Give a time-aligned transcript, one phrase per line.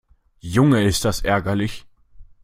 [0.41, 1.85] Junge, ist das ärgerlich!